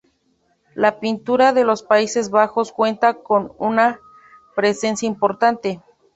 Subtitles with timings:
[0.73, 3.99] La pintura de los Países Bajos cuenta con una
[4.55, 5.79] presencia importante.